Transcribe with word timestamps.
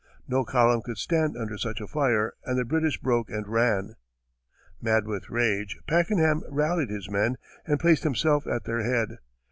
No 0.27 0.43
column 0.43 0.81
could 0.81 0.97
stand 0.97 1.37
under 1.37 1.59
such 1.59 1.79
a 1.79 1.85
fire, 1.85 2.33
and 2.43 2.57
the 2.57 2.65
British 2.65 2.97
broke 2.99 3.29
and 3.29 3.47
ran. 3.47 3.93
Mad 4.81 5.05
with 5.05 5.29
rage, 5.29 5.77
Pakenham 5.85 6.41
rallied 6.49 6.89
his 6.89 7.07
men 7.07 7.37
and 7.67 7.79
placed 7.79 8.01
himself 8.01 8.47
at 8.47 8.63
their 8.63 8.81
head. 8.81 9.19